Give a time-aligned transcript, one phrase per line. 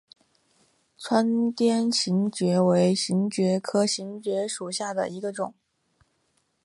[0.99, 5.53] 川滇槲蕨为槲蕨科槲蕨属下的一个种。